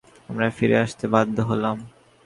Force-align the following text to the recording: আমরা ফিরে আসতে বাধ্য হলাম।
আমরা 0.29 0.47
ফিরে 0.57 0.77
আসতে 0.85 1.05
বাধ্য 1.13 1.37
হলাম। 1.49 1.77